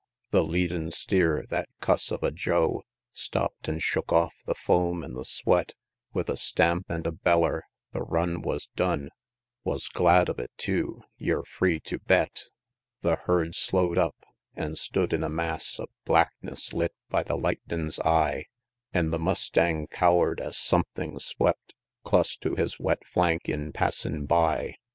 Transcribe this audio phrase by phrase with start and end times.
[0.31, 2.81] The leadin' steer, that cuss of a Joe
[3.13, 5.75] Stopp'd an' shook off the foam an' the sweat,
[6.11, 9.11] With a stamp and a beller the run was done,
[9.63, 12.45] Wus glad of it, tew, yer free tew bet!
[13.03, 13.11] LI.
[13.11, 14.15] The herd slow'd up;
[14.55, 18.45] an' stood in a mass Of blackness, lit by the lightnin's eye:
[18.91, 24.77] An' the mustang cower'd es something swept Clus to his wet flank in passin' by.